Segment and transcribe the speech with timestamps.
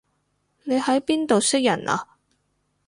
[0.63, 2.17] 你喺邊度識人啊